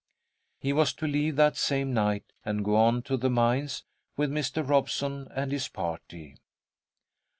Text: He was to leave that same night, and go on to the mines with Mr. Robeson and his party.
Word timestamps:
He 0.57 0.73
was 0.73 0.93
to 0.93 1.05
leave 1.05 1.35
that 1.35 1.55
same 1.55 1.93
night, 1.93 2.33
and 2.43 2.65
go 2.65 2.75
on 2.75 3.03
to 3.03 3.17
the 3.17 3.29
mines 3.29 3.83
with 4.17 4.31
Mr. 4.31 4.67
Robeson 4.67 5.27
and 5.29 5.51
his 5.51 5.67
party. 5.67 6.37